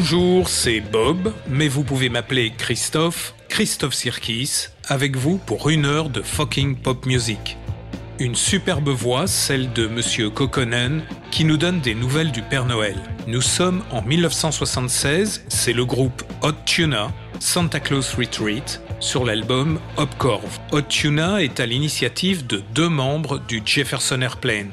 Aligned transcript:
Bonjour, 0.00 0.48
c'est 0.48 0.78
Bob, 0.78 1.34
mais 1.48 1.66
vous 1.66 1.82
pouvez 1.82 2.08
m'appeler 2.08 2.52
Christophe, 2.56 3.34
Christophe 3.48 3.94
Sirkis, 3.94 4.68
avec 4.86 5.16
vous 5.16 5.38
pour 5.38 5.70
une 5.70 5.86
heure 5.86 6.08
de 6.08 6.22
fucking 6.22 6.76
pop 6.76 7.04
music. 7.04 7.56
Une 8.20 8.36
superbe 8.36 8.90
voix, 8.90 9.26
celle 9.26 9.72
de 9.72 9.88
Monsieur 9.88 10.30
Kokkonen, 10.30 11.02
qui 11.32 11.44
nous 11.44 11.56
donne 11.56 11.80
des 11.80 11.96
nouvelles 11.96 12.30
du 12.30 12.42
Père 12.42 12.64
Noël. 12.64 12.94
Nous 13.26 13.40
sommes 13.40 13.82
en 13.90 14.02
1976, 14.02 15.46
c'est 15.48 15.72
le 15.72 15.84
groupe 15.84 16.22
Hot 16.42 16.52
Tuna, 16.64 17.10
Santa 17.40 17.80
Claus 17.80 18.14
Retreat, 18.14 18.80
sur 19.00 19.24
l'album 19.24 19.80
Hopcorv. 19.96 20.60
Hot 20.70 20.82
Tuna 20.82 21.42
est 21.42 21.58
à 21.58 21.66
l'initiative 21.66 22.46
de 22.46 22.62
deux 22.72 22.88
membres 22.88 23.40
du 23.48 23.62
Jefferson 23.64 24.22
Airplane, 24.22 24.70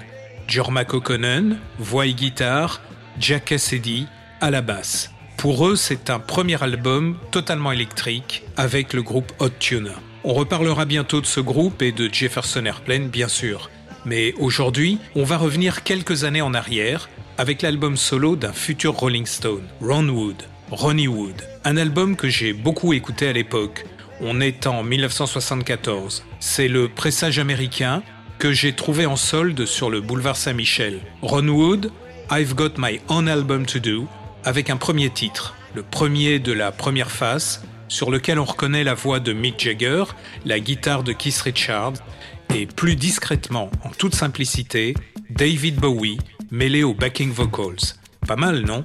Jorma 0.48 0.86
Kokkonen, 0.86 1.58
voix 1.80 2.06
et 2.06 2.14
guitare, 2.14 2.80
Jack 3.20 3.46
Cassidy, 3.46 4.06
à 4.40 4.52
la 4.52 4.62
basse. 4.62 5.15
Pour 5.38 5.68
eux, 5.68 5.76
c'est 5.76 6.10
un 6.10 6.20
premier 6.20 6.62
album 6.64 7.18
totalement 7.32 7.72
électrique 7.72 8.44
avec 8.58 8.94
le 8.94 9.02
groupe 9.02 9.32
Hot 9.40 9.50
Tuna. 9.60 9.92
On 10.24 10.34
reparlera 10.34 10.86
bientôt 10.86 11.22
de 11.22 11.26
ce 11.26 11.40
groupe 11.40 11.82
et 11.82 11.92
de 11.92 12.12
Jefferson 12.12 12.66
Airplane, 12.66 13.10
bien 13.10 13.28
sûr. 13.28 13.70
Mais 14.06 14.34
aujourd'hui, 14.40 14.98
on 15.16 15.24
va 15.24 15.38
revenir 15.38 15.84
quelques 15.84 16.24
années 16.24 16.42
en 16.42 16.54
arrière 16.54 17.10
avec 17.38 17.62
l'album 17.62 17.98
solo 17.98 18.36
d'un 18.36 18.54
futur 18.54 18.94
Rolling 18.94 19.26
Stone, 19.26 19.68
Ron 19.82 20.08
Wood. 20.08 20.44
Ronnie 20.72 21.08
Wood, 21.08 21.44
un 21.64 21.78
album 21.78 22.16
que 22.16 22.28
j'ai 22.28 22.52
beaucoup 22.52 22.94
écouté 22.94 23.28
à 23.28 23.34
l'époque. 23.34 23.86
On 24.20 24.42
est 24.42 24.66
en 24.66 24.82
1974. 24.82 26.24
C'est 26.40 26.68
le 26.68 26.90
pressage 26.90 27.38
américain 27.38 28.02
que 28.40 28.52
j'ai 28.52 28.74
trouvé 28.74 29.06
en 29.06 29.16
solde 29.16 29.66
sur 29.66 29.92
le 29.92 30.02
boulevard 30.02 30.36
Saint-Michel. 30.36 31.02
Ron 31.22 31.48
Wood, 31.50 31.92
I've 32.32 32.56
Got 32.56 32.72
My 32.80 33.00
Own 33.10 33.28
Album 33.28 33.68
to 33.68 33.78
Do, 33.78 34.08
avec 34.46 34.70
un 34.70 34.78
premier 34.78 35.10
titre, 35.10 35.56
le 35.74 35.82
premier 35.82 36.38
de 36.40 36.54
la 36.54 36.72
première 36.72 37.12
face, 37.12 37.64
sur 37.88 38.12
lequel 38.12 38.40
on 38.40 38.46
reconnaît 38.46 38.84
la 38.84 38.94
voix 38.94 39.20
de 39.20 39.34
Mick 39.34 39.60
Jagger, 39.60 40.04
la 40.46 40.60
guitare 40.60 41.04
de 41.04 41.14
Keith 41.14 41.42
Richards, 41.42 41.94
et 42.54 42.68
plus 42.68 42.96
discrètement, 42.96 43.72
en 43.84 43.90
toute 43.90 44.14
simplicité, 44.14 44.94
David 45.32 45.78
Bowie 45.78 46.20
mêlé 46.52 46.84
aux 46.84 46.94
backing 46.94 47.32
vocals. 47.32 47.96
Pas 48.28 48.36
mal, 48.36 48.62
non? 48.62 48.84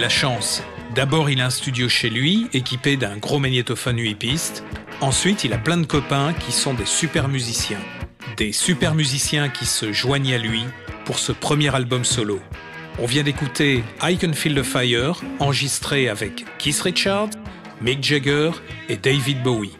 La 0.00 0.08
chance. 0.08 0.62
D'abord, 0.94 1.28
il 1.28 1.42
a 1.42 1.46
un 1.46 1.50
studio 1.50 1.88
chez 1.88 2.08
lui, 2.08 2.48
équipé 2.54 2.96
d'un 2.96 3.18
gros 3.18 3.38
magnétophone 3.38 3.98
8 3.98 4.14
pistes. 4.14 4.64
Ensuite, 5.02 5.44
il 5.44 5.52
a 5.52 5.58
plein 5.58 5.76
de 5.76 5.84
copains 5.84 6.32
qui 6.32 6.52
sont 6.52 6.72
des 6.72 6.86
super 6.86 7.28
musiciens. 7.28 7.80
Des 8.38 8.52
super 8.52 8.94
musiciens 8.94 9.50
qui 9.50 9.66
se 9.66 9.92
joignent 9.92 10.34
à 10.34 10.38
lui 10.38 10.64
pour 11.04 11.18
ce 11.18 11.32
premier 11.32 11.74
album 11.74 12.04
solo. 12.04 12.40
On 12.98 13.04
vient 13.04 13.22
d'écouter 13.22 13.84
I 14.02 14.16
Can 14.16 14.32
Feel 14.32 14.54
the 14.54 14.62
Fire, 14.62 15.20
enregistré 15.38 16.08
avec 16.08 16.46
Keith 16.58 16.80
Richards, 16.80 17.30
Mick 17.82 18.02
Jagger 18.02 18.52
et 18.88 18.96
David 18.96 19.42
Bowie. 19.42 19.76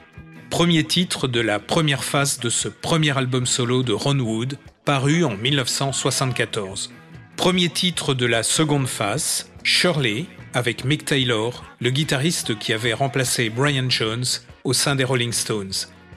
Premier 0.50 0.84
titre 0.84 1.28
de 1.28 1.40
la 1.40 1.58
première 1.58 2.04
phase 2.04 2.40
de 2.40 2.50
ce 2.50 2.68
premier 2.68 3.16
album 3.16 3.46
solo 3.46 3.82
de 3.82 3.94
Ron 3.94 4.18
Wood, 4.18 4.58
paru 4.84 5.24
en 5.24 5.36
1974. 5.36 6.92
Premier 7.36 7.70
titre 7.70 8.12
de 8.12 8.26
la 8.26 8.42
seconde 8.42 8.86
phase, 8.86 9.49
Shirley, 9.62 10.26
avec 10.54 10.84
Mick 10.84 11.04
Taylor, 11.04 11.64
le 11.80 11.90
guitariste 11.90 12.58
qui 12.58 12.72
avait 12.72 12.92
remplacé 12.92 13.50
Brian 13.50 13.88
Jones 13.88 14.24
au 14.64 14.72
sein 14.72 14.96
des 14.96 15.04
Rolling 15.04 15.32
Stones. 15.32 15.72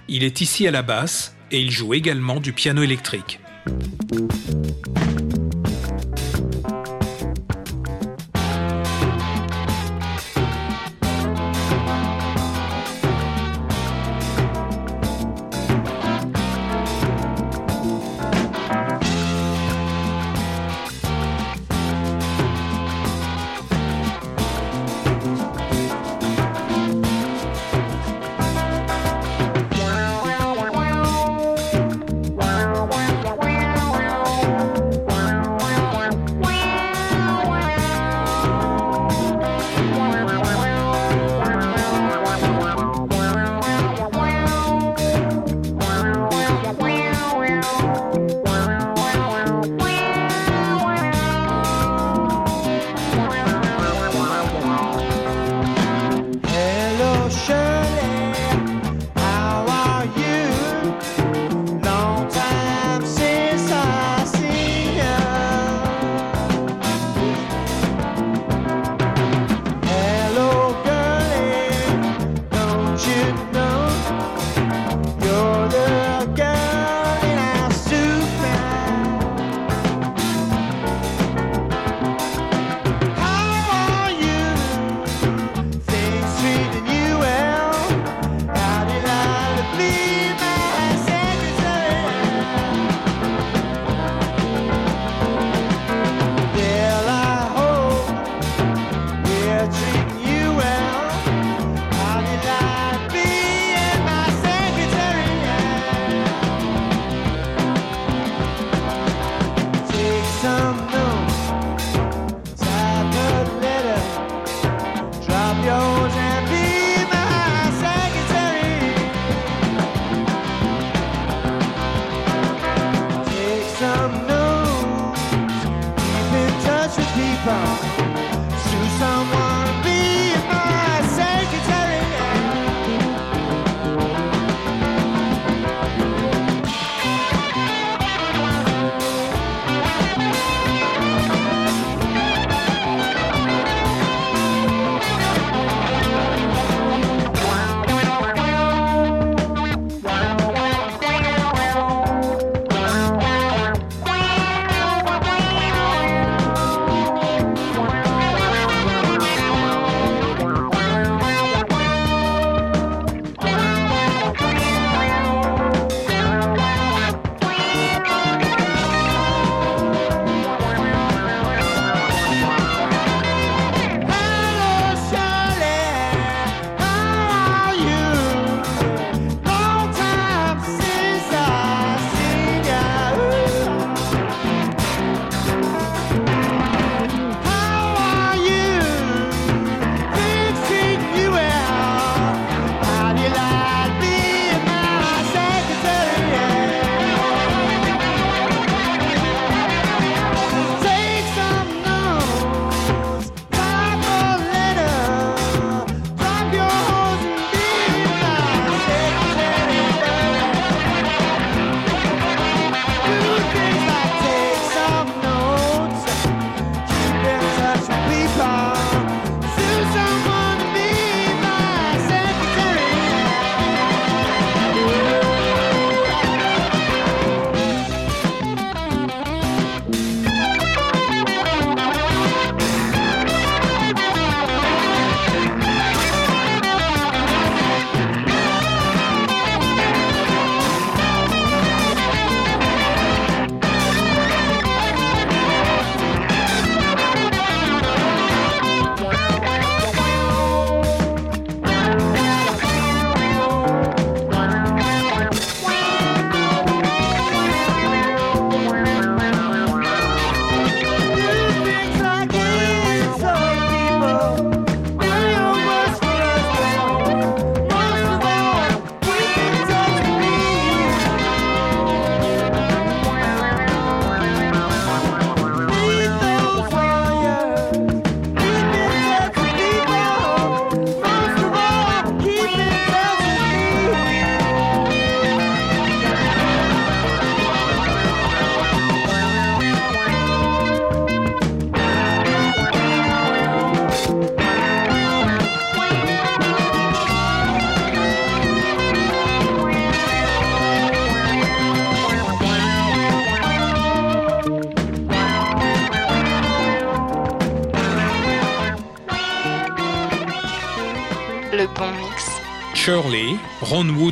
Il 0.08 0.24
est 0.24 0.42
ici 0.42 0.68
à 0.68 0.72
la 0.72 0.82
basse 0.82 1.36
et 1.52 1.60
il 1.60 1.72
joue 1.72 1.94
également 1.94 2.40
du 2.40 2.54
piano 2.54 2.84
électrique. 2.84 3.40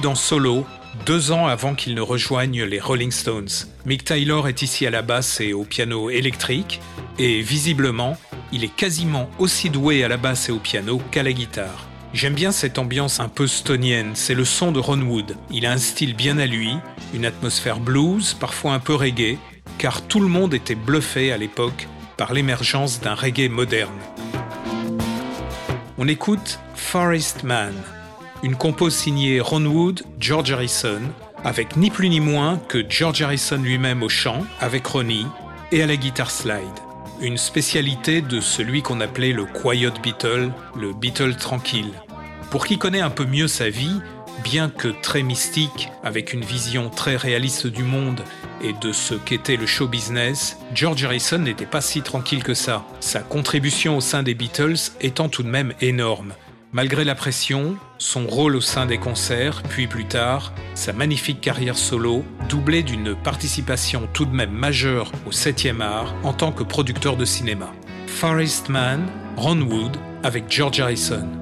En 0.04 0.16
solo, 0.16 0.66
deux 1.06 1.32
ans 1.32 1.48
avant 1.48 1.76
qu'il 1.76 1.94
ne 1.94 2.02
rejoigne 2.02 2.64
les 2.64 2.80
Rolling 2.80 3.12
Stones. 3.12 3.50
Mick 3.86 4.04
Taylor 4.04 4.48
est 4.48 4.64
ici 4.64 4.88
à 4.88 4.90
la 4.90 5.04
basse 5.04 5.40
et 5.42 5.54
au 5.54 5.64
piano 5.64 6.10
électrique, 6.10 6.82
et 7.20 7.42
visiblement, 7.42 8.18
il 8.52 8.64
est 8.64 8.76
quasiment 8.76 9.30
aussi 9.38 9.70
doué 9.70 10.04
à 10.04 10.08
la 10.08 10.18
basse 10.18 10.50
et 10.50 10.52
au 10.52 10.58
piano 10.58 11.00
qu'à 11.12 11.22
la 11.22 11.34
guitare. 11.34 11.88
J'aime 12.14 12.34
bien 12.34 12.52
cette 12.52 12.80
ambiance 12.80 13.20
un 13.20 13.30
peu 13.30 13.46
stonienne, 13.46 14.12
c'est 14.16 14.34
le 14.34 14.44
son 14.44 14.72
de 14.72 14.80
Ron 14.80 15.02
Wood. 15.02 15.36
Il 15.52 15.68
a 15.68 15.72
un 15.72 15.78
style 15.78 16.16
bien 16.16 16.40
à 16.40 16.48
lui, 16.48 16.72
une 17.14 17.26
atmosphère 17.26 17.80
blues, 17.80 18.34
parfois 18.34 18.74
un 18.74 18.80
peu 18.80 18.96
reggae, 18.96 19.38
car 19.78 20.02
tout 20.02 20.20
le 20.20 20.28
monde 20.28 20.54
était 20.56 20.76
bluffé 20.76 21.32
à 21.32 21.38
l'époque 21.38 21.88
par 22.18 22.34
l'émergence 22.34 23.02
d'un 23.02 23.16
reggae 23.16 23.50
moderne. 23.50 23.92
On 25.98 26.08
écoute 26.08 26.60
Forest 26.76 27.44
Man, 27.44 27.74
une 28.44 28.56
compo 28.56 28.90
signée 28.90 29.40
Ron 29.40 29.66
Wood, 29.66 30.02
George 30.20 30.52
Harrison, 30.52 31.02
avec 31.44 31.78
ni 31.78 31.90
plus 31.92 32.10
ni 32.10 32.20
moins 32.20 32.60
que 32.68 32.84
George 32.88 33.22
Harrison 33.22 33.62
lui-même 33.62 34.04
au 34.04 34.10
chant, 34.10 34.46
avec 34.60 34.86
Ronnie, 34.86 35.28
et 35.72 35.84
à 35.84 35.88
la 35.88 35.96
guitare 35.96 36.32
slide. 36.32 36.60
Une 37.22 37.38
spécialité 37.38 38.22
de 38.22 38.42
celui 38.42 38.82
qu'on 38.82 39.00
appelait 39.00 39.32
le 39.32 39.46
Quiet 39.46 39.94
Beatle, 40.02 40.52
le 40.76 40.94
Beatle 40.94 41.36
tranquille. 41.36 41.92
Pour 42.50 42.66
qui 42.66 42.78
connaît 42.78 43.02
un 43.02 43.12
peu 43.12 43.26
mieux 43.26 43.48
sa 43.48 43.70
vie, 43.70 44.02
bien 44.44 44.70
que 44.70 44.88
très 44.88 45.22
mystique, 45.22 45.90
avec 46.04 46.34
une 46.34 46.44
vision 46.44 46.90
très 46.90 47.16
réaliste 47.16 47.68
du 47.68 47.84
monde 47.84 48.24
et 48.64 48.74
de 48.74 48.92
ce 48.92 49.14
qu'était 49.14 49.56
le 49.56 49.68
show 49.68 49.88
business, 49.88 50.58
George 50.74 51.04
Harrison 51.04 51.38
n'était 51.38 51.66
pas 51.68 51.82
si 51.82 52.02
tranquille 52.02 52.44
que 52.44 52.56
ça, 52.56 52.86
sa 53.00 53.20
contribution 53.20 53.98
au 53.98 54.02
sein 54.02 54.24
des 54.24 54.34
Beatles 54.34 54.92
étant 55.00 55.30
tout 55.30 55.44
de 55.44 55.48
même 55.48 55.74
énorme. 55.80 56.34
Malgré 56.74 57.04
la 57.04 57.16
pression, 57.16 57.76
son 57.98 58.28
rôle 58.28 58.56
au 58.56 58.62
sein 58.62 58.86
des 58.86 58.98
concerts, 58.98 59.62
puis 59.64 59.88
plus 59.88 60.06
tard, 60.06 60.54
sa 60.74 60.94
magnifique 60.94 61.42
carrière 61.42 61.76
solo, 61.76 62.24
doublée 62.48 62.82
d'une 62.82 63.14
participation 63.14 64.08
tout 64.14 64.24
de 64.24 64.34
même 64.34 64.54
majeure 64.54 65.12
au 65.28 65.32
7e 65.32 65.82
art 65.82 66.16
en 66.24 66.32
tant 66.32 66.54
que 66.54 66.64
producteur 66.64 67.18
de 67.18 67.26
cinéma. 67.26 67.74
Forest 68.08 68.70
Man, 68.70 69.06
Ron 69.36 69.60
Wood, 69.60 69.98
avec 70.24 70.46
George 70.50 70.80
Harrison. 70.80 71.41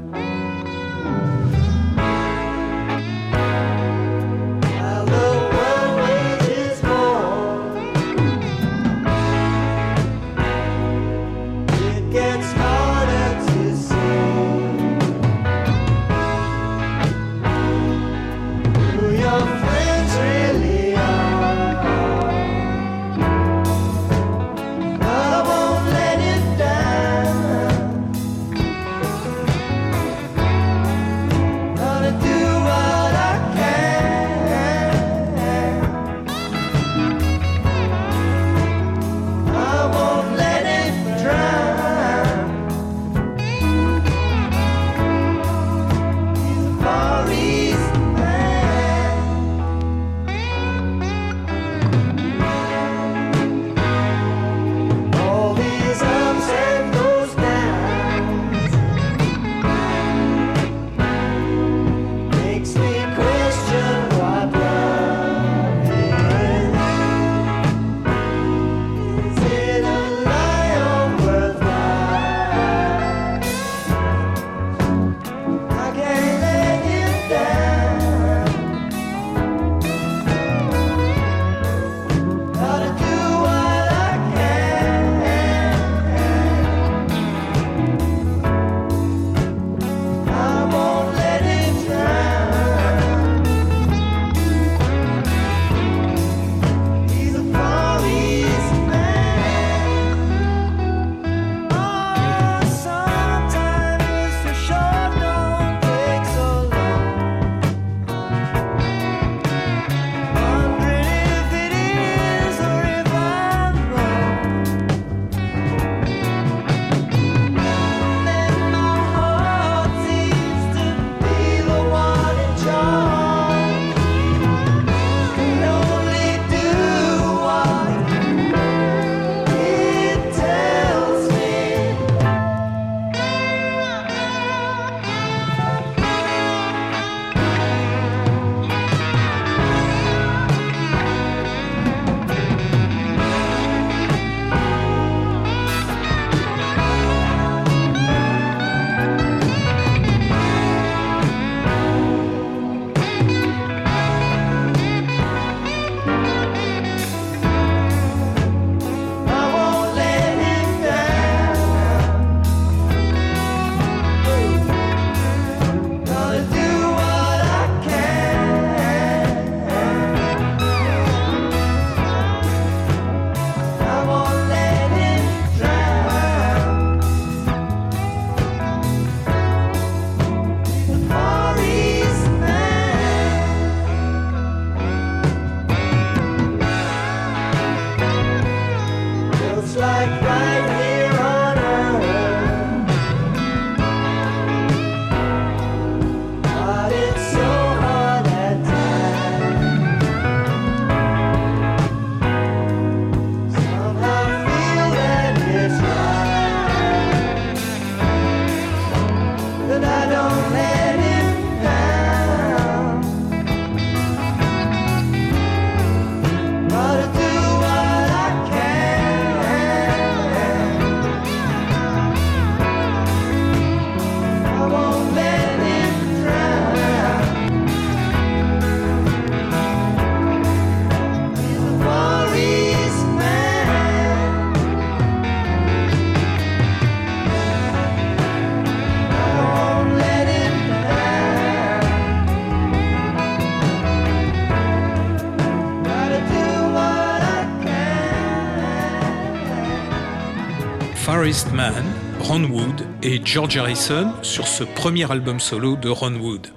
Ron 252.39 252.51
Wood 252.51 252.87
et 253.03 253.19
George 253.21 253.57
Harrison 253.57 254.13
sur 254.21 254.47
ce 254.47 254.63
premier 254.63 255.11
album 255.11 255.41
solo 255.41 255.75
de 255.75 255.89
Ron 255.89 256.15
Wood. 256.15 256.47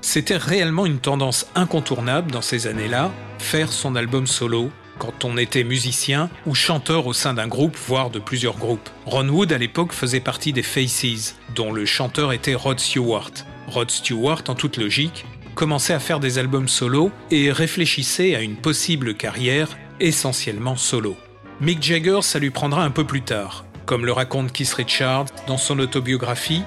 C'était 0.00 0.38
réellement 0.38 0.86
une 0.86 1.00
tendance 1.00 1.46
incontournable 1.54 2.30
dans 2.30 2.40
ces 2.40 2.66
années-là, 2.66 3.10
faire 3.38 3.70
son 3.70 3.94
album 3.94 4.26
solo 4.26 4.70
quand 4.98 5.26
on 5.26 5.36
était 5.36 5.64
musicien 5.64 6.30
ou 6.46 6.54
chanteur 6.54 7.06
au 7.06 7.12
sein 7.12 7.34
d'un 7.34 7.46
groupe, 7.46 7.76
voire 7.76 8.08
de 8.08 8.18
plusieurs 8.18 8.56
groupes. 8.56 8.88
Ron 9.04 9.28
Wood 9.28 9.52
à 9.52 9.58
l'époque 9.58 9.92
faisait 9.92 10.20
partie 10.20 10.54
des 10.54 10.62
Faces, 10.62 11.36
dont 11.54 11.72
le 11.72 11.84
chanteur 11.84 12.32
était 12.32 12.54
Rod 12.54 12.80
Stewart. 12.80 13.32
Rod 13.66 13.90
Stewart, 13.90 14.44
en 14.48 14.54
toute 14.54 14.78
logique, 14.78 15.26
commençait 15.54 15.92
à 15.92 16.00
faire 16.00 16.20
des 16.20 16.38
albums 16.38 16.68
solo 16.68 17.10
et 17.30 17.52
réfléchissait 17.52 18.34
à 18.34 18.40
une 18.40 18.56
possible 18.56 19.12
carrière 19.12 19.76
essentiellement 20.00 20.76
solo. 20.76 21.18
Mick 21.60 21.82
Jagger, 21.82 22.20
ça 22.22 22.38
lui 22.38 22.50
prendra 22.50 22.84
un 22.84 22.90
peu 22.90 23.04
plus 23.04 23.22
tard, 23.22 23.64
comme 23.88 24.04
le 24.04 24.12
raconte 24.12 24.52
Keith 24.52 24.74
Richards 24.74 25.24
dans 25.46 25.56
son 25.56 25.78
autobiographie, 25.78 26.62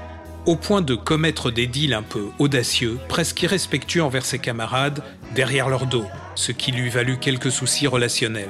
au 0.47 0.55
point 0.55 0.81
de 0.81 0.95
commettre 0.95 1.51
des 1.51 1.67
deals 1.67 1.93
un 1.93 2.01
peu 2.01 2.29
audacieux, 2.39 2.97
presque 3.07 3.43
irrespectueux 3.43 4.01
envers 4.01 4.25
ses 4.25 4.39
camarades, 4.39 5.03
derrière 5.35 5.69
leur 5.69 5.85
dos, 5.85 6.07
ce 6.33 6.51
qui 6.51 6.71
lui 6.71 6.89
valut 6.89 7.19
quelques 7.19 7.51
soucis 7.51 7.85
relationnels. 7.85 8.49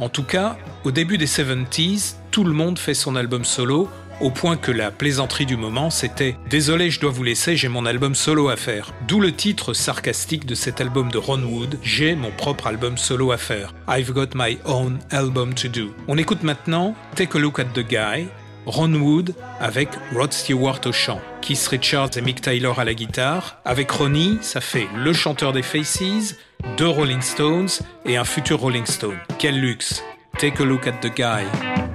En 0.00 0.08
tout 0.08 0.24
cas, 0.24 0.58
au 0.82 0.90
début 0.90 1.18
des 1.18 1.28
70s, 1.28 2.16
tout 2.32 2.42
le 2.42 2.52
monde 2.52 2.80
fait 2.80 2.94
son 2.94 3.14
album 3.14 3.44
solo, 3.44 3.88
au 4.20 4.30
point 4.30 4.56
que 4.56 4.70
la 4.70 4.90
plaisanterie 4.90 5.46
du 5.46 5.56
moment 5.56 5.90
c'était 5.90 6.36
Désolé, 6.48 6.90
je 6.90 7.00
dois 7.00 7.10
vous 7.10 7.22
laisser, 7.22 7.56
j'ai 7.56 7.68
mon 7.68 7.86
album 7.86 8.14
solo 8.14 8.48
à 8.48 8.56
faire. 8.56 8.92
D'où 9.08 9.20
le 9.20 9.32
titre 9.32 9.74
sarcastique 9.74 10.46
de 10.46 10.54
cet 10.54 10.80
album 10.80 11.10
de 11.10 11.18
Ron 11.18 11.42
Wood, 11.42 11.78
J'ai 11.82 12.14
mon 12.14 12.30
propre 12.30 12.66
album 12.66 12.96
solo 12.96 13.32
à 13.32 13.36
faire. 13.36 13.74
I've 13.88 14.12
got 14.12 14.28
my 14.34 14.58
own 14.64 14.98
album 15.10 15.54
to 15.54 15.68
do. 15.68 15.94
On 16.08 16.18
écoute 16.18 16.42
maintenant 16.42 16.94
Take 17.14 17.36
a 17.36 17.40
Look 17.40 17.58
at 17.58 17.66
the 17.74 17.86
Guy, 17.86 18.28
Ron 18.66 18.94
Wood 18.94 19.34
avec 19.60 19.88
Rod 20.14 20.32
Stewart 20.32 20.80
au 20.86 20.92
chant, 20.92 21.20
Keith 21.40 21.66
Richards 21.68 22.10
et 22.16 22.20
Mick 22.20 22.40
Taylor 22.40 22.78
à 22.78 22.84
la 22.84 22.94
guitare. 22.94 23.56
Avec 23.64 23.90
Ronnie, 23.90 24.38
ça 24.42 24.60
fait 24.60 24.86
le 24.96 25.12
chanteur 25.12 25.52
des 25.52 25.62
Faces, 25.62 26.36
deux 26.76 26.88
Rolling 26.88 27.22
Stones 27.22 27.68
et 28.04 28.16
un 28.16 28.24
futur 28.24 28.60
Rolling 28.60 28.86
Stone. 28.86 29.18
Quel 29.38 29.58
luxe! 29.60 30.02
Take 30.38 30.62
a 30.62 30.64
look 30.64 30.86
at 30.86 31.00
the 31.00 31.14
guy. 31.14 31.89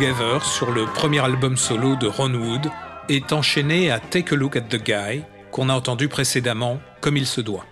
Together 0.00 0.42
sur 0.42 0.70
le 0.70 0.86
premier 0.86 1.22
album 1.22 1.58
solo 1.58 1.94
de 1.94 2.06
Ron 2.06 2.32
Wood 2.32 2.70
est 3.10 3.34
enchaîné 3.34 3.90
à 3.90 4.00
Take 4.00 4.34
a 4.34 4.38
Look 4.38 4.56
at 4.56 4.62
the 4.62 4.82
Guy 4.82 5.24
qu'on 5.50 5.68
a 5.68 5.74
entendu 5.74 6.08
précédemment 6.08 6.80
comme 7.02 7.18
il 7.18 7.26
se 7.26 7.42
doit. 7.42 7.66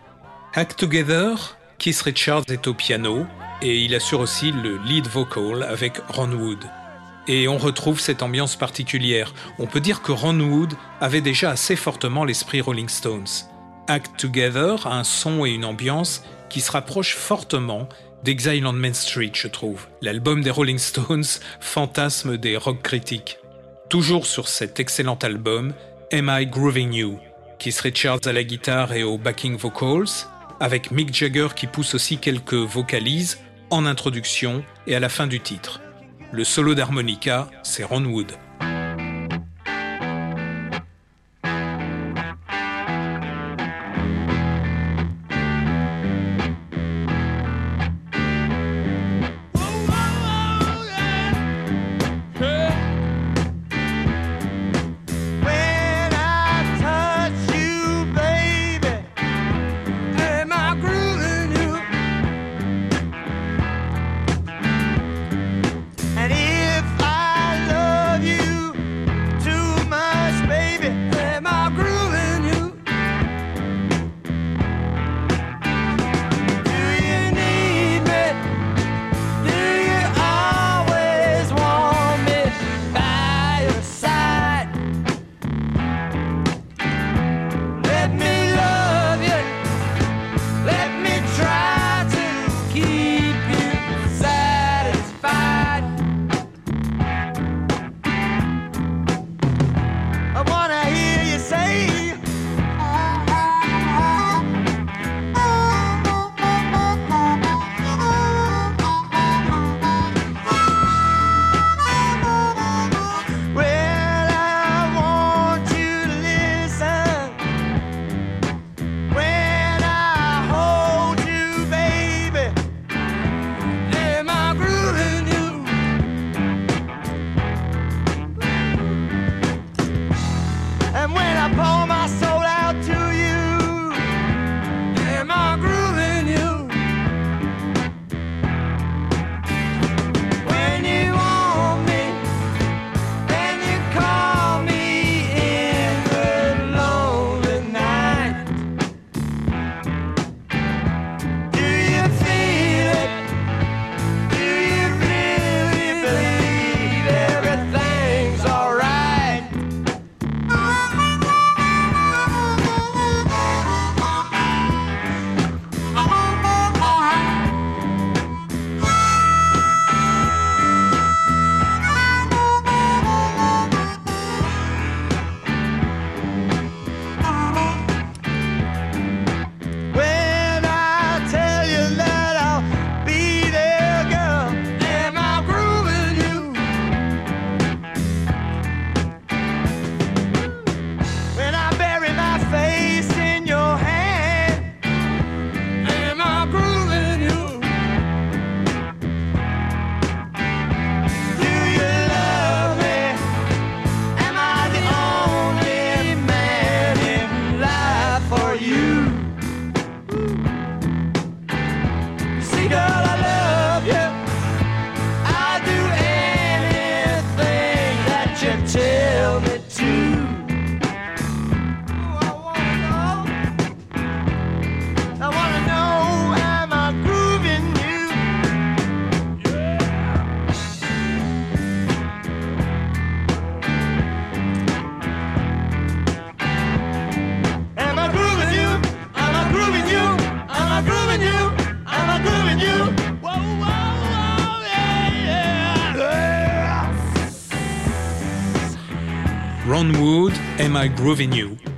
Act 0.53 0.79
Together, 0.79 1.57
Keith 1.79 2.03
Richards 2.03 2.45
est 2.49 2.67
au 2.67 2.75
piano 2.75 3.27
et 3.63 3.79
il 3.79 3.95
assure 3.95 4.21
aussi 4.21 4.53
le 4.53 4.77
lead 4.77 5.07
vocal 5.07 5.63
avec 5.63 6.03
Ron 6.09 6.33
Wood. 6.33 6.67
Et 7.29 7.49
on 7.49 7.57
retrouve 7.57 7.99
cette 7.99 8.23
ambiance 8.23 8.57
particulière. 8.57 9.33
On 9.59 9.67
peut 9.67 9.81
dire 9.81 10.03
que 10.03 10.13
Ron 10.13 10.39
Wood 10.39 10.75
avait 11.01 11.23
déjà 11.23 11.49
assez 11.49 11.77
fortement 11.77 12.27
l'esprit 12.27 12.61
Rolling 12.61 12.91
Stones. 12.91 13.49
Act 13.87 14.19
Together 14.19 14.87
a 14.87 14.99
un 14.99 15.05
son 15.05 15.47
et 15.47 15.51
une 15.53 15.65
ambiance 15.65 16.23
qui 16.51 16.61
se 16.61 16.73
rapprochent 16.73 17.17
fortement 17.17 17.89
d'Exile 18.23 18.67
on 18.67 18.73
Main 18.73 18.93
Street, 18.93 19.33
je 19.33 19.49
trouve. 19.49 19.87
L'album 20.03 20.43
des 20.43 20.51
Rolling 20.51 20.79
Stones 20.79 21.25
fantasme 21.61 22.37
des 22.37 22.57
rock 22.57 22.83
critiques. 22.83 23.39
Toujours 23.89 24.27
sur 24.27 24.49
cet 24.49 24.81
excellent 24.81 25.19
album, 25.23 25.73
Am 26.13 26.31
I 26.33 26.47
Grooving 26.47 26.93
You 26.93 27.19
Keith 27.59 27.81
Richards 27.81 28.21
à 28.27 28.33
la 28.33 28.45
guitare 28.45 28.93
et 28.93 29.03
aux 29.03 29.19
backing 29.19 29.57
vocals, 29.57 30.27
avec 30.61 30.91
Mick 30.91 31.13
Jagger 31.13 31.49
qui 31.55 31.67
pousse 31.67 31.95
aussi 31.95 32.19
quelques 32.19 32.55
vocalises 32.55 33.39
en 33.71 33.85
introduction 33.85 34.65
et 34.87 34.95
à 34.95 35.01
la 35.01 35.09
fin 35.09 35.27
du 35.27 35.41
titre. 35.41 35.81
Le 36.31 36.45
solo 36.45 36.75
d'harmonica, 36.75 37.49
c'est 37.63 37.85
Ron 37.85 38.05
Wood. 38.05 38.33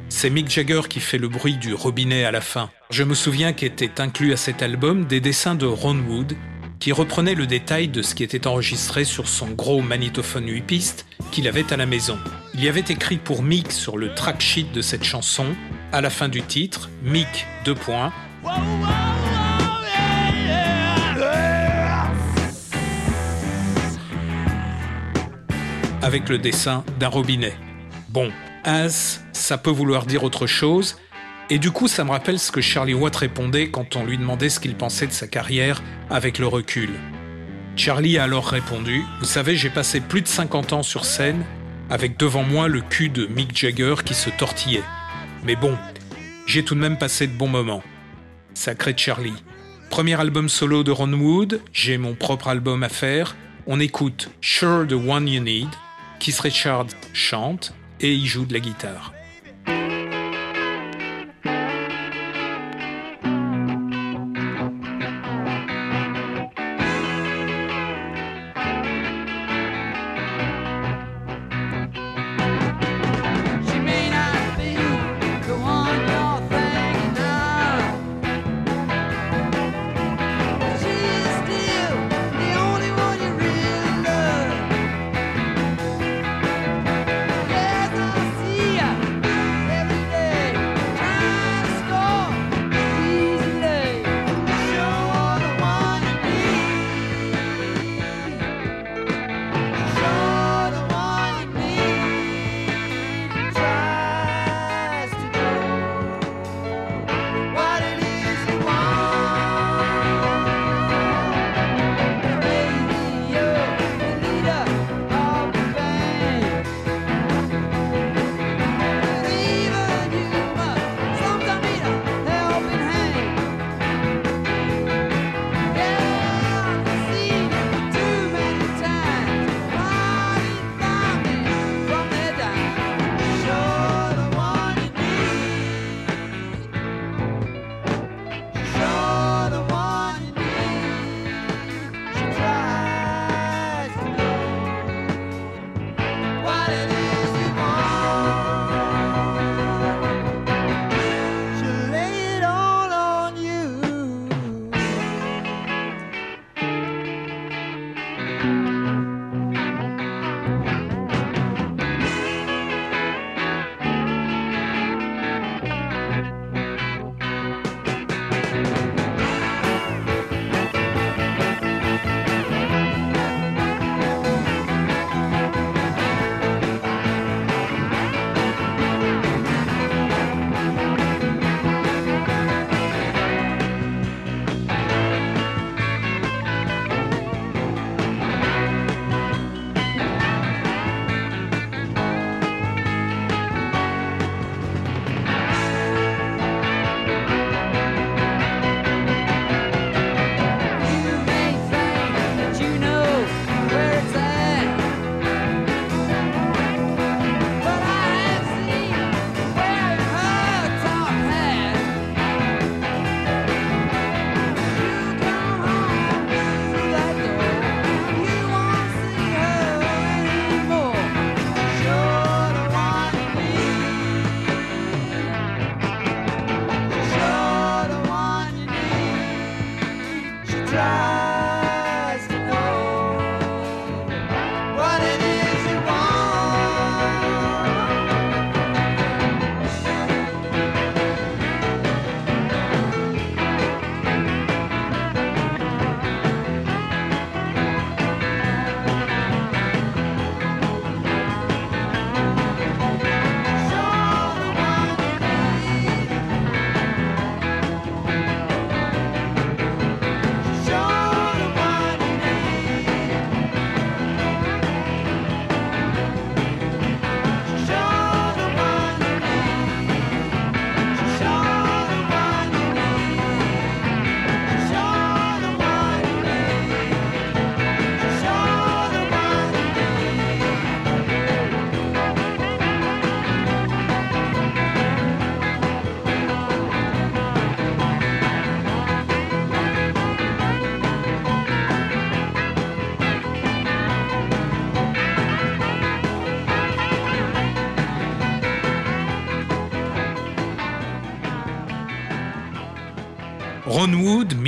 C'est 0.09 0.31
Mick 0.31 0.50
Jagger 0.50 0.81
qui 0.88 1.00
fait 1.00 1.18
le 1.18 1.29
bruit 1.29 1.57
du 1.57 1.74
robinet 1.74 2.24
à 2.24 2.33
la 2.33 2.40
fin. 2.40 2.70
Je 2.90 3.05
me 3.05 3.14
souviens 3.14 3.53
qu'étaient 3.53 4.00
inclus 4.00 4.33
à 4.33 4.37
cet 4.37 4.62
album 4.62 5.05
des 5.05 5.20
dessins 5.20 5.55
de 5.55 5.66
Ron 5.66 5.98
Wood 5.98 6.37
qui 6.81 6.92
reprenaient 6.92 7.35
le 7.35 7.46
détail 7.46 7.88
de 7.88 8.03
ce 8.03 8.14
qui 8.14 8.24
était 8.24 8.46
enregistré 8.46 9.05
sur 9.05 9.29
son 9.29 9.50
gros 9.50 9.81
magnétophone 9.81 10.48
8 10.48 10.62
pistes 10.62 11.07
qu'il 11.31 11.46
avait 11.46 11.72
à 11.72 11.76
la 11.76 11.87
maison. 11.87 12.18
Il 12.55 12.64
y 12.64 12.68
avait 12.68 12.81
écrit 12.81 13.18
pour 13.18 13.42
Mick 13.42 13.70
sur 13.70 13.96
le 13.96 14.12
track 14.14 14.40
sheet 14.40 14.66
de 14.74 14.83
cette 14.83 15.05
chanson, 15.05 15.46
à 15.92 16.00
la 16.00 16.11
fin 16.11 16.29
du 16.29 16.42
titre, 16.42 16.90
Mick, 17.05 17.46
deux 17.64 17.74
points, 17.76 18.12
avec 26.03 26.29
le 26.29 26.38
dessin 26.38 26.85
d'un 26.98 27.09
robinet. 27.09 27.55
Bon, 28.09 28.33
as, 28.64 29.20
ça 29.33 29.59
peut 29.59 29.70
vouloir 29.70 30.07
dire 30.07 30.25
autre 30.25 30.46
chose, 30.46 30.96
et 31.49 31.59
du 31.59 31.70
coup 31.70 31.88
ça 31.88 32.05
me 32.05 32.11
rappelle 32.11 32.38
ce 32.38 32.53
que 32.53 32.61
Charlie 32.61 32.94
Watt 32.94 33.16
répondait 33.16 33.70
quand 33.70 33.96
on 33.96 34.05
lui 34.05 34.18
demandait 34.18 34.51
ce 34.51 34.61
qu'il 34.61 34.77
pensait 34.77 35.07
de 35.07 35.12
sa 35.12 35.27
carrière 35.27 35.83
avec 36.09 36.38
le 36.38 36.46
recul. 36.46 36.90
Charlie 37.77 38.18
a 38.18 38.25
alors 38.25 38.46
répondu 38.46 39.03
Vous 39.20 39.27
savez, 39.27 39.57
j'ai 39.57 39.70
passé 39.70 40.01
plus 40.01 40.23
de 40.23 40.29
50 40.29 40.73
ans 40.73 40.83
sur 40.83 41.05
scène 41.05 41.44
avec 41.88 42.16
devant 42.18 42.42
moi 42.42 42.68
le 42.68 42.83
cul 42.83 43.09
de 43.09 43.27
Mick 43.27 43.57
Jagger 43.57 43.94
qui 44.05 44.14
se 44.14 44.31
tortillait. 44.31 44.84
Mais 45.45 45.57
bon, 45.57 45.76
j'ai 46.47 46.64
tout 46.64 46.74
de 46.74 46.80
même 46.80 46.99
passé 46.99 47.26
de 47.26 47.32
bons 47.32 47.49
moments. 47.49 47.82
Sacré 48.55 48.95
Charlie. 48.97 49.43
Premier 49.89 50.20
album 50.20 50.49
solo 50.49 50.84
de 50.84 50.93
Ron 50.93 51.12
Wood, 51.12 51.61
j'ai 51.72 51.99
mon 51.99 52.14
propre 52.14 52.49
album 52.49 52.82
à 52.82 52.89
faire. 52.89 53.34
On 53.66 53.80
écoute 53.80 54.30
Sure 54.41 54.87
the 54.87 54.93
One 54.93 55.26
You 55.26 55.43
Need, 55.43 55.68
Keith 56.20 56.39
Richards 56.41 56.87
chante 57.12 57.74
et 58.01 58.12
il 58.12 58.26
joue 58.26 58.46
de 58.46 58.53
la 58.53 58.61
guitare. 58.61 59.12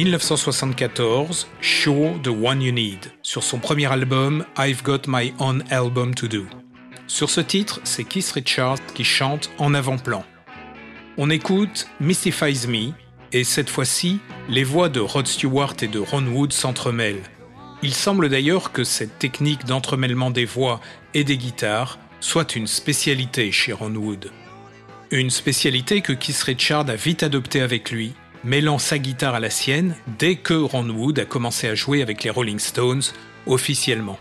1974, 0.05 1.47
Show 1.61 2.19
the 2.25 2.27
One 2.27 2.61
You 2.61 2.73
Need, 2.73 3.13
sur 3.23 3.45
son 3.45 3.61
premier 3.61 3.87
album 3.87 4.45
I've 4.59 4.83
Got 4.83 5.03
My 5.07 5.33
Own 5.39 5.63
Album 5.71 6.13
to 6.17 6.27
Do. 6.27 6.45
Sur 7.07 7.31
ce 7.31 7.41
titre, 7.41 7.81
c'est 7.85 8.03
Keith 8.03 8.33
Richards 8.33 8.85
qui 8.95 9.05
chante 9.05 9.53
en 9.59 9.75
avant-plan. 9.75 10.25
On 11.19 11.31
écoute 11.31 11.87
Mystifies 12.01 12.67
Me, 12.67 12.93
et 13.33 13.45
cette 13.45 13.71
fois-ci, 13.71 14.19
les 14.49 14.65
voix 14.65 14.89
de 14.89 14.99
Rod 14.99 15.29
Stewart 15.29 15.75
et 15.83 15.87
de 15.87 16.01
Ron 16.01 16.27
Wood 16.27 16.53
s'entremêlent. 16.53 17.23
Il 17.85 17.95
semble 17.95 18.29
d'ailleurs 18.29 18.73
que 18.73 18.83
cette 18.83 19.21
technique 19.21 19.67
d'entremêlement 19.67 20.33
des 20.33 20.47
voix 20.47 20.81
et 21.15 21.23
des 21.23 21.39
guitares 21.39 22.01
soit 22.19 22.57
une 22.57 22.67
spécialité 22.67 23.53
chez 23.53 23.73
Ron 23.73 23.95
Wood. 23.95 24.33
Une 25.13 25.31
spécialité 25.31 26.01
que 26.01 26.13
Keith 26.13 26.43
Richards 26.43 26.91
a 26.91 26.97
vite 26.97 27.23
adoptée 27.23 27.61
avec 27.61 27.93
lui, 27.93 28.15
mêlant 28.45 28.79
sa 28.79 28.99
guitare 28.99 29.35
à 29.35 29.41
la 29.41 29.51
sienne 29.51 29.95
dès 30.19 30.37
que 30.37 30.55
Ron 30.55 30.89
Wood 30.89 31.19
a 31.19 31.25
commencé 31.25 31.69
à 31.69 31.75
jouer 31.75 32.03
avec 32.03 32.25
les 32.25 32.31
Rolling 32.31 32.59
Stones 32.59 33.03
officiellement. 33.47 34.19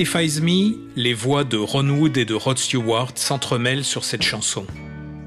Mystifies 0.00 0.40
Me, 0.40 0.78
les 0.96 1.12
voix 1.12 1.44
de 1.44 1.58
Ron 1.58 1.90
Wood 1.90 2.16
et 2.16 2.24
de 2.24 2.32
Rod 2.32 2.56
Stewart 2.56 3.12
s'entremêlent 3.16 3.84
sur 3.84 4.02
cette 4.02 4.22
chanson. 4.22 4.64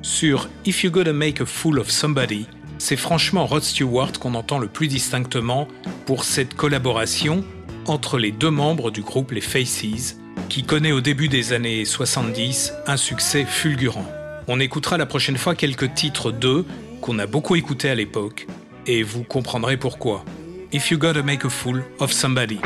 Sur 0.01 0.49
If 0.65 0.83
You 0.83 0.89
Gotta 0.89 1.13
Make 1.13 1.41
a 1.41 1.45
Fool 1.45 1.77
of 1.77 1.91
Somebody, 1.91 2.47
c'est 2.79 2.95
franchement 2.95 3.45
Rod 3.45 3.61
Stewart 3.61 4.13
qu'on 4.13 4.33
entend 4.33 4.57
le 4.57 4.67
plus 4.67 4.87
distinctement 4.87 5.67
pour 6.07 6.23
cette 6.23 6.55
collaboration 6.55 7.45
entre 7.85 8.17
les 8.17 8.31
deux 8.31 8.49
membres 8.49 8.89
du 8.89 9.03
groupe 9.03 9.29
Les 9.33 9.41
Faces, 9.41 10.17
qui 10.49 10.63
connaît 10.63 10.91
au 10.91 11.01
début 11.01 11.27
des 11.27 11.53
années 11.53 11.85
70 11.85 12.73
un 12.87 12.97
succès 12.97 13.45
fulgurant. 13.45 14.07
On 14.47 14.59
écoutera 14.59 14.97
la 14.97 15.05
prochaine 15.05 15.37
fois 15.37 15.53
quelques 15.53 15.93
titres 15.93 16.31
d'eux 16.31 16.65
qu'on 16.99 17.19
a 17.19 17.27
beaucoup 17.27 17.55
écoutés 17.55 17.91
à 17.91 17.95
l'époque, 17.95 18.47
et 18.87 19.03
vous 19.03 19.23
comprendrez 19.23 19.77
pourquoi. 19.77 20.25
If 20.71 20.89
You 20.89 20.97
Gotta 20.97 21.21
Make 21.21 21.45
a 21.45 21.49
Fool 21.49 21.83
of 21.99 22.11
Somebody. 22.11 22.57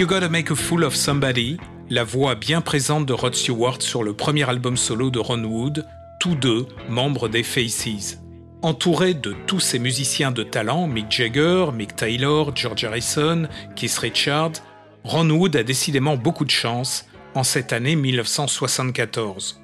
You 0.00 0.06
Gotta 0.06 0.30
Make 0.30 0.50
a 0.50 0.54
Fool 0.54 0.84
of 0.84 0.94
Somebody, 0.94 1.58
la 1.90 2.04
voix 2.04 2.34
bien 2.34 2.62
présente 2.62 3.04
de 3.04 3.12
Rod 3.12 3.34
Stewart 3.34 3.82
sur 3.82 4.02
le 4.02 4.14
premier 4.14 4.48
album 4.48 4.78
solo 4.78 5.10
de 5.10 5.18
Ron 5.18 5.44
Wood, 5.44 5.86
tous 6.20 6.34
deux 6.34 6.66
membres 6.88 7.28
des 7.28 7.42
Faces. 7.42 8.18
Entouré 8.62 9.12
de 9.12 9.36
tous 9.46 9.60
ces 9.60 9.78
musiciens 9.78 10.30
de 10.30 10.42
talent, 10.42 10.86
Mick 10.86 11.10
Jagger, 11.10 11.66
Mick 11.74 11.96
Taylor, 11.96 12.56
George 12.56 12.82
Harrison, 12.82 13.46
Keith 13.76 13.98
Richards, 13.98 14.62
Ron 15.04 15.28
Wood 15.28 15.54
a 15.54 15.62
décidément 15.62 16.16
beaucoup 16.16 16.46
de 16.46 16.50
chance 16.50 17.04
en 17.34 17.44
cette 17.44 17.74
année 17.74 17.94
1974. 17.94 19.60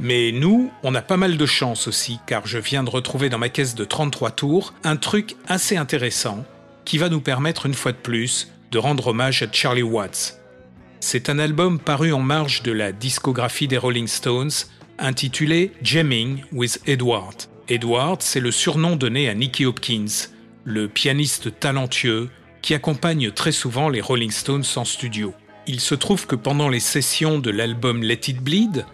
Mais 0.00 0.32
nous, 0.32 0.72
on 0.82 0.96
a 0.96 1.02
pas 1.02 1.16
mal 1.16 1.36
de 1.36 1.46
chance 1.46 1.86
aussi, 1.86 2.18
car 2.26 2.48
je 2.48 2.58
viens 2.58 2.82
de 2.82 2.90
retrouver 2.90 3.28
dans 3.28 3.38
ma 3.38 3.48
caisse 3.48 3.76
de 3.76 3.84
33 3.84 4.32
tours 4.32 4.74
un 4.82 4.96
truc 4.96 5.36
assez 5.46 5.76
intéressant 5.76 6.44
qui 6.84 6.98
va 6.98 7.08
nous 7.08 7.20
permettre 7.20 7.66
une 7.66 7.74
fois 7.74 7.92
de 7.92 7.98
plus 7.98 8.48
de 8.70 8.78
rendre 8.78 9.08
hommage 9.08 9.42
à 9.42 9.46
Charlie 9.50 9.82
Watts. 9.82 10.40
C'est 11.00 11.30
un 11.30 11.38
album 11.38 11.78
paru 11.78 12.12
en 12.12 12.20
marge 12.20 12.62
de 12.62 12.72
la 12.72 12.92
discographie 12.92 13.68
des 13.68 13.78
Rolling 13.78 14.08
Stones 14.08 14.50
intitulé 14.98 15.72
Jamming 15.82 16.42
with 16.52 16.80
Edward. 16.86 17.34
Edward, 17.68 18.20
c'est 18.20 18.40
le 18.40 18.50
surnom 18.50 18.96
donné 18.96 19.28
à 19.28 19.34
Nicky 19.34 19.64
Hopkins, 19.64 20.28
le 20.64 20.88
pianiste 20.88 21.58
talentueux 21.60 22.30
qui 22.62 22.74
accompagne 22.74 23.30
très 23.30 23.52
souvent 23.52 23.88
les 23.88 24.00
Rolling 24.00 24.30
Stones 24.30 24.64
en 24.76 24.84
studio. 24.84 25.32
Il 25.66 25.80
se 25.80 25.94
trouve 25.94 26.26
que 26.26 26.34
pendant 26.34 26.68
les 26.68 26.80
sessions 26.80 27.38
de 27.38 27.50
l'album 27.50 28.02
Let 28.02 28.28
It 28.28 28.42
Bleed, 28.42 28.84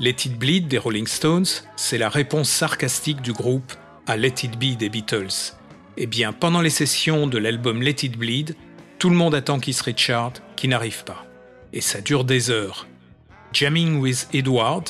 Let 0.00 0.10
It 0.26 0.38
Bleed 0.38 0.68
des 0.68 0.78
Rolling 0.78 1.06
Stones, 1.06 1.46
c'est 1.76 1.98
la 1.98 2.08
réponse 2.08 2.48
sarcastique 2.48 3.20
du 3.20 3.32
groupe 3.32 3.72
à 4.06 4.16
Let 4.16 4.34
It 4.44 4.58
Be 4.58 4.76
des 4.76 4.88
Beatles. 4.88 5.54
Eh 5.96 6.06
bien, 6.06 6.32
pendant 6.32 6.60
les 6.60 6.70
sessions 6.70 7.26
de 7.26 7.38
l'album 7.38 7.82
Let 7.82 8.04
It 8.04 8.16
Bleed, 8.16 8.54
tout 8.98 9.10
le 9.10 9.16
monde 9.16 9.34
attend 9.34 9.60
Keith 9.60 9.80
Richard 9.80 10.32
qui 10.56 10.68
n'arrive 10.68 11.04
pas. 11.04 11.24
Et 11.72 11.80
ça 11.80 12.00
dure 12.00 12.24
des 12.24 12.50
heures. 12.50 12.86
Jamming 13.52 14.00
with 14.00 14.28
Edward 14.32 14.84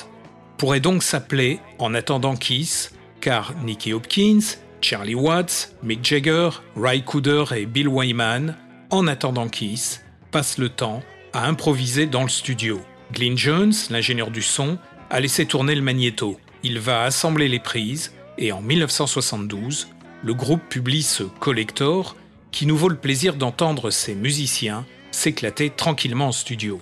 pourrait 0.57 0.81
donc 0.81 1.03
s'appeler 1.03 1.61
En 1.79 1.95
attendant 1.95 2.37
Keith, 2.37 2.93
car 3.21 3.55
Nicky 3.65 3.93
Hopkins, 3.93 4.57
Charlie 4.81 5.15
Watts, 5.15 5.75
Mick 5.83 6.05
Jagger, 6.05 6.51
Ry 6.77 7.03
Cooder 7.03 7.45
et 7.55 7.67
Bill 7.67 7.89
Wyman, 7.89 8.57
en 8.91 9.07
attendant 9.07 9.49
Keith, 9.49 10.03
passent 10.31 10.59
le 10.59 10.69
temps 10.69 11.03
à 11.33 11.47
improviser 11.47 12.07
dans 12.07 12.23
le 12.23 12.29
studio. 12.29 12.81
Glyn 13.13 13.37
Jones, 13.37 13.75
l'ingénieur 13.91 14.31
du 14.31 14.43
son, 14.43 14.79
a 15.11 15.21
laissé 15.21 15.47
tourner 15.47 15.75
le 15.75 15.83
magnéto. 15.83 16.39
Il 16.63 16.79
va 16.79 17.03
assembler 17.03 17.49
les 17.49 17.61
prises 17.61 18.13
et 18.39 18.53
en 18.53 18.61
1972, 18.61 19.89
le 20.23 20.35
groupe 20.35 20.63
publie 20.69 21.03
ce 21.03 21.25
Collector 21.25 22.17
qui 22.51 22.67
nous 22.67 22.77
vaut 22.77 22.89
le 22.89 22.97
plaisir 22.97 23.35
d'entendre 23.35 23.91
ces 23.91 24.15
musiciens 24.15 24.87
s'éclater 25.11 25.71
tranquillement 25.71 26.29
en 26.29 26.33
studio. 26.33 26.81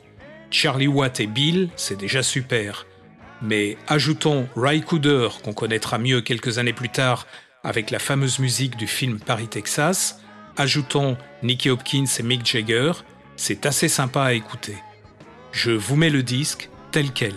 Charlie 0.51 0.89
Watt 0.89 1.21
et 1.21 1.27
Bill, 1.27 1.71
c'est 1.77 1.99
déjà 1.99 2.23
super. 2.23 2.87
Mais 3.43 3.77
ajoutons 3.89 4.49
Ry 4.57 4.81
Cooder, 4.81 5.29
qu'on 5.43 5.53
connaîtra 5.53 5.99
mieux 5.99 6.21
quelques 6.21 6.59
années 6.59 6.73
plus 6.73 6.89
tard 6.89 7.27
avec 7.63 7.91
la 7.91 7.99
fameuse 7.99 8.39
musique 8.39 8.77
du 8.77 8.87
film 8.87 9.19
Paris, 9.19 9.49
Texas. 9.49 10.21
Ajoutons 10.57 11.17
Nicky 11.43 11.69
Hopkins 11.69 12.05
et 12.19 12.23
Mick 12.23 12.47
Jagger. 12.47 12.93
C'est 13.37 13.67
assez 13.67 13.89
sympa 13.89 14.23
à 14.23 14.33
écouter. 14.33 14.77
Je 15.53 15.73
vous 15.73 15.97
mets 15.97 16.11
le 16.11 16.23
disque 16.23 16.71
tel 16.93 17.11
quel. 17.13 17.35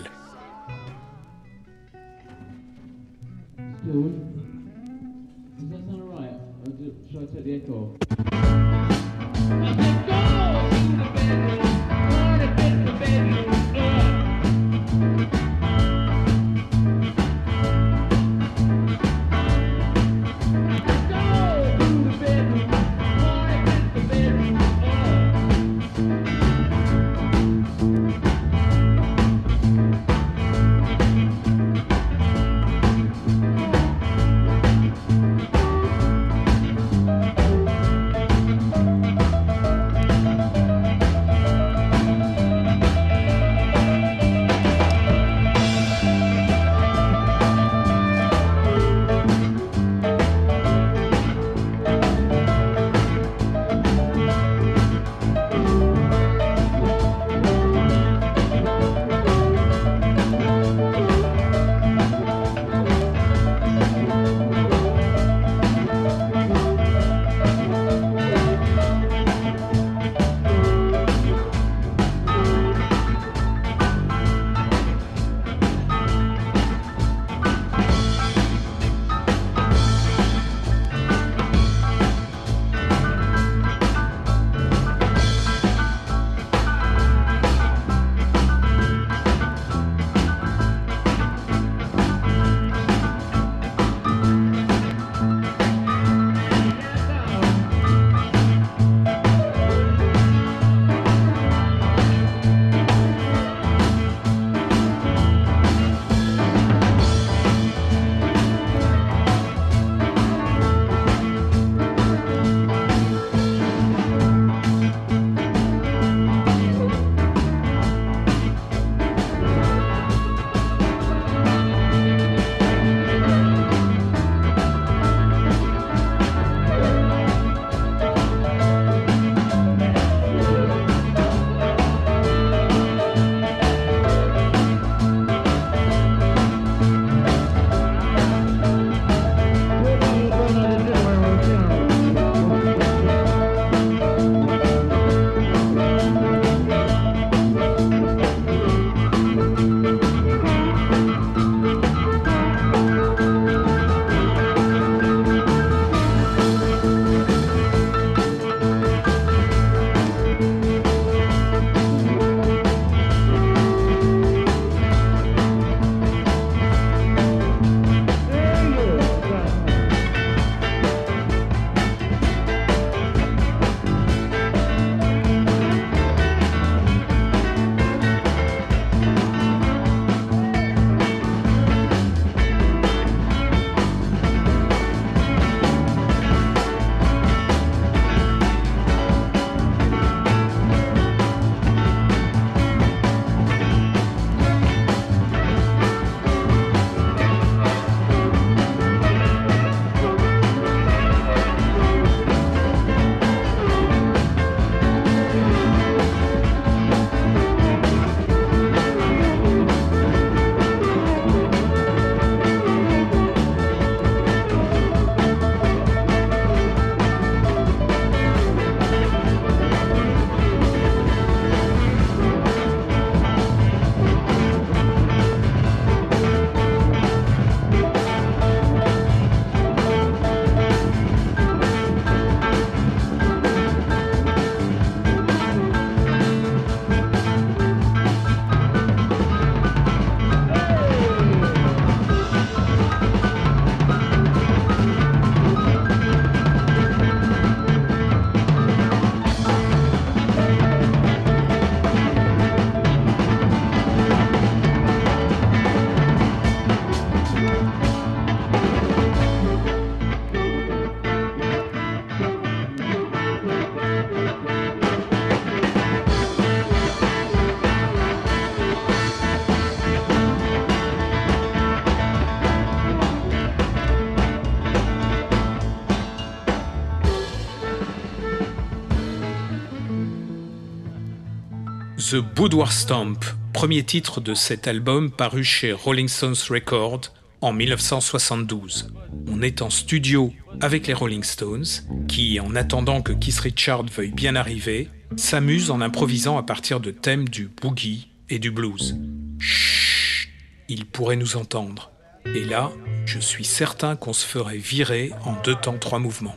The 282.10 282.16
Boudoir 282.16 282.72
Stomp, 282.72 283.24
premier 283.52 283.84
titre 283.84 284.20
de 284.20 284.34
cet 284.34 284.66
album 284.66 285.12
paru 285.12 285.44
chez 285.44 285.70
Rolling 285.70 286.08
Stones 286.08 286.34
Records 286.48 287.12
en 287.40 287.52
1972. 287.52 288.92
On 289.28 289.42
est 289.42 289.62
en 289.62 289.70
studio 289.70 290.32
avec 290.60 290.88
les 290.88 290.92
Rolling 290.92 291.22
Stones, 291.22 291.68
qui, 292.08 292.40
en 292.40 292.56
attendant 292.56 293.00
que 293.00 293.12
Keith 293.12 293.38
Richard 293.38 293.84
veuille 293.84 294.10
bien 294.10 294.34
arriver, 294.34 294.88
s'amusent 295.14 295.70
en 295.70 295.80
improvisant 295.80 296.36
à 296.36 296.42
partir 296.42 296.80
de 296.80 296.90
thèmes 296.90 297.28
du 297.28 297.46
boogie 297.46 298.08
et 298.28 298.40
du 298.40 298.50
blues. 298.50 298.98
Chut, 299.38 300.30
il 300.68 300.86
pourrait 300.86 301.14
nous 301.14 301.36
entendre. 301.36 301.92
Et 302.26 302.44
là, 302.44 302.72
je 303.06 303.20
suis 303.20 303.44
certain 303.44 303.94
qu'on 303.94 304.14
se 304.14 304.26
ferait 304.26 304.58
virer 304.58 305.12
en 305.24 305.40
deux 305.44 305.54
temps 305.54 305.78
trois 305.78 306.00
mouvements. 306.00 306.34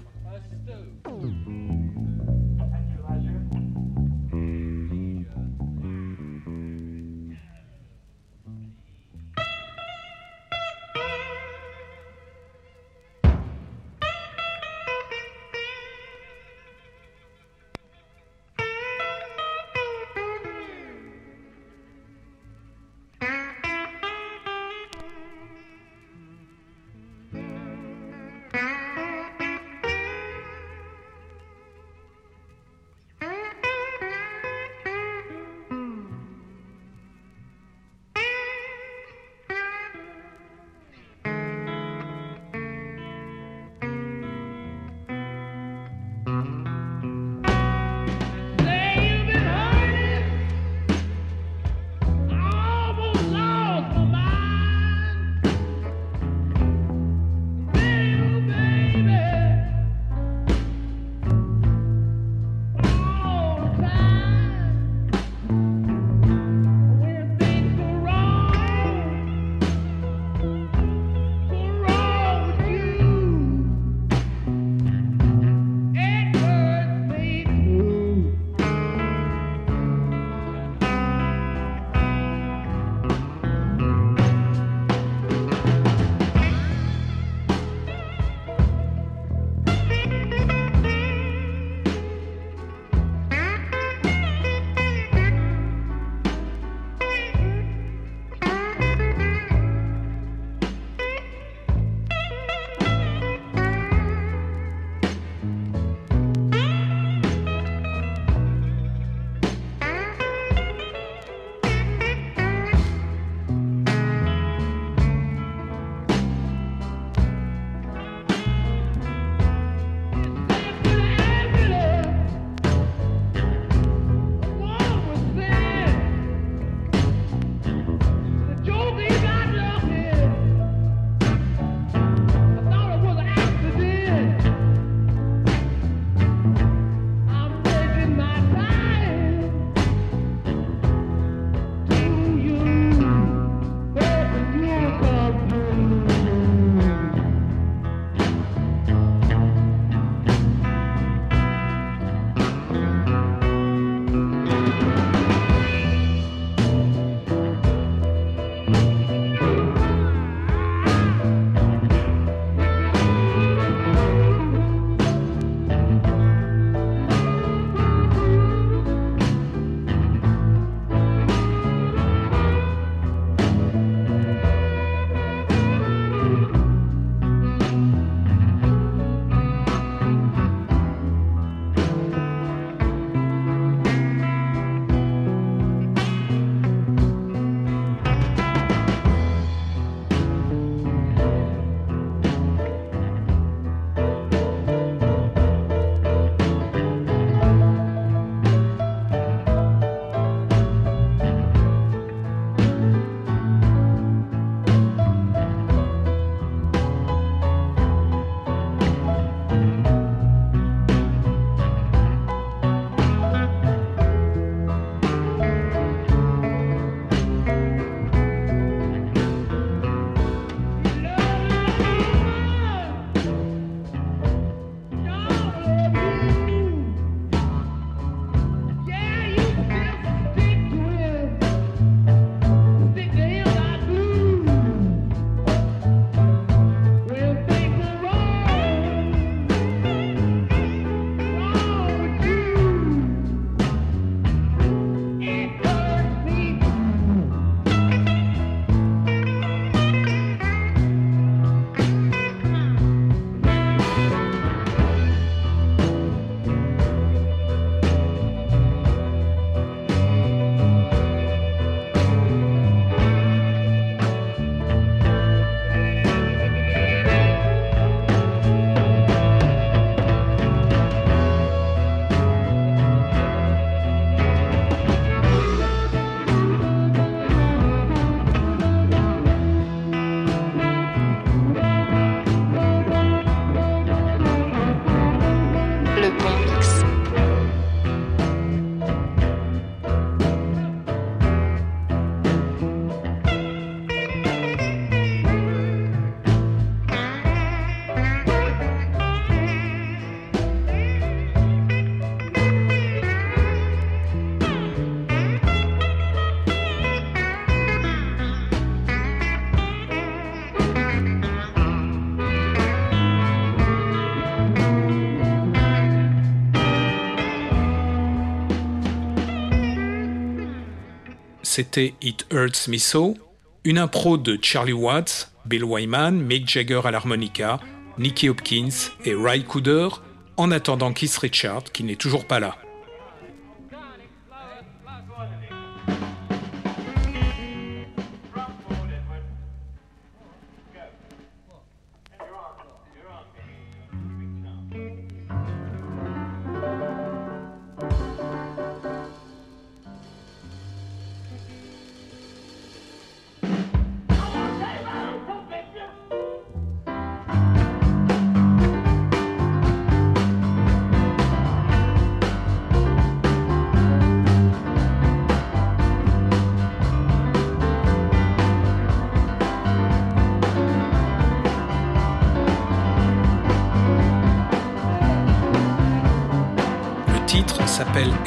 C'était 321.53 321.93
It 322.01 322.25
Hurts 322.31 322.67
Me 322.67 322.79
So, 322.79 323.15
une 323.63 323.77
impro 323.77 324.17
de 324.17 324.39
Charlie 324.41 324.73
Watts, 324.73 325.31
Bill 325.45 325.63
Wyman, 325.63 326.19
Mick 326.19 326.49
Jagger 326.49 326.81
à 326.83 326.89
l'harmonica, 326.89 327.59
Nicky 327.99 328.27
Hopkins 328.27 328.89
et 329.05 329.13
Ry 329.13 329.43
Cooder, 329.43 329.89
en 330.35 330.49
attendant 330.49 330.93
Keith 330.93 331.15
Richard 331.15 331.65
qui 331.65 331.83
n'est 331.83 331.95
toujours 331.95 332.25
pas 332.25 332.39
là. 332.39 332.57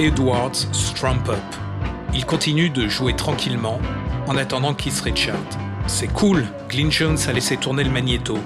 Edward's 0.07 0.69
Strump 0.71 1.29
Up. 1.29 1.43
Il 2.15 2.25
continue 2.27 2.71
de 2.71 2.87
jouer 2.87 3.17
tranquillement 3.17 3.81
en 4.29 4.37
attendant 4.37 4.73
Keith 4.73 5.01
Richard. 5.01 5.35
C'est 5.89 6.07
cool, 6.07 6.47
Glyn 6.69 6.93
Jones 6.93 7.19
a 7.27 7.33
laissé 7.33 7.57
tourner 7.57 7.83
le 7.83 7.91
magnéto. 7.91 8.39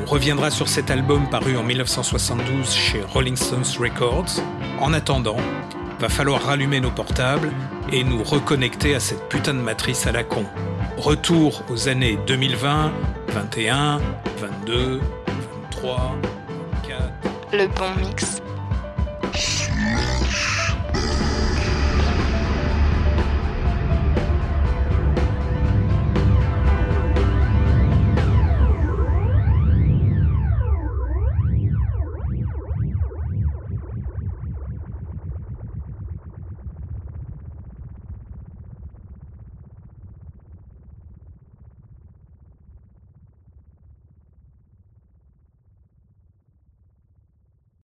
On 0.00 0.08
reviendra 0.08 0.52
sur 0.52 0.68
cet 0.68 0.88
album 0.88 1.28
paru 1.28 1.56
en 1.56 1.64
1972 1.64 2.72
chez 2.72 3.00
Rolling 3.02 3.34
Stones 3.34 3.64
Records. 3.80 4.40
En 4.78 4.92
attendant, 4.92 5.36
va 5.98 6.08
falloir 6.08 6.44
rallumer 6.44 6.78
nos 6.78 6.92
portables 6.92 7.50
et 7.90 8.04
nous 8.04 8.22
reconnecter 8.22 8.94
à 8.94 9.00
cette 9.00 9.28
putain 9.28 9.54
de 9.54 9.58
matrice 9.58 10.06
à 10.06 10.12
la 10.12 10.22
con. 10.22 10.44
Retour 10.96 11.64
aux 11.70 11.88
années 11.88 12.20
2020, 12.28 12.92
21, 13.30 13.98
22, 14.38 15.00
23, 15.72 16.16
24. 16.84 17.02
Le 17.52 17.66
bon 17.66 18.00
mix. 18.00 18.39